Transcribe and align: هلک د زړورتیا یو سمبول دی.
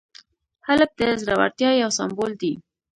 هلک 0.67 0.89
د 0.99 1.01
زړورتیا 1.23 1.71
یو 1.83 1.89
سمبول 1.97 2.31
دی. 2.41 2.53